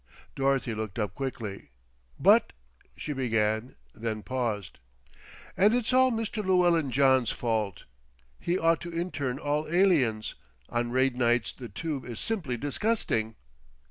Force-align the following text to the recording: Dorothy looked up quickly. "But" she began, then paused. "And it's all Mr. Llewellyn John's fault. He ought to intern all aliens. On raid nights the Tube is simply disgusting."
Dorothy 0.35 0.73
looked 0.73 0.97
up 0.97 1.13
quickly. 1.13 1.69
"But" 2.19 2.53
she 2.97 3.13
began, 3.13 3.75
then 3.93 4.23
paused. 4.23 4.79
"And 5.55 5.75
it's 5.75 5.93
all 5.93 6.11
Mr. 6.11 6.43
Llewellyn 6.43 6.89
John's 6.89 7.29
fault. 7.29 7.83
He 8.39 8.57
ought 8.57 8.81
to 8.81 8.91
intern 8.91 9.37
all 9.37 9.67
aliens. 9.67 10.33
On 10.69 10.89
raid 10.89 11.15
nights 11.15 11.51
the 11.51 11.69
Tube 11.69 12.03
is 12.03 12.19
simply 12.19 12.57
disgusting." 12.57 13.35